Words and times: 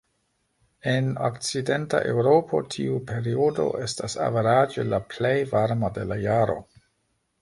En 0.93 1.09
Okcidenta 1.27 1.99
Eŭropo 2.13 2.61
tiu 2.75 2.97
periodo 3.11 3.67
estas 3.89 4.17
averaĝe 4.29 4.87
la 4.95 5.01
plej 5.13 5.37
varma 5.53 5.93
de 5.99 6.09
la 6.15 6.19
jaro. 6.27 6.57